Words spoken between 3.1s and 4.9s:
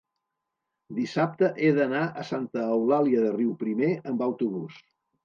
de Riuprimer amb autobús.